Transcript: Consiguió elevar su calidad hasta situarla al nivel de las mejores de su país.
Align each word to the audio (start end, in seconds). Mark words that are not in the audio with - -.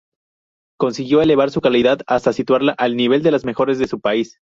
Consiguió 0.79 1.21
elevar 1.21 1.51
su 1.51 1.61
calidad 1.61 1.99
hasta 2.07 2.33
situarla 2.33 2.71
al 2.71 2.95
nivel 2.97 3.21
de 3.21 3.29
las 3.29 3.45
mejores 3.45 3.77
de 3.77 3.85
su 3.85 3.99
país. 4.01 4.39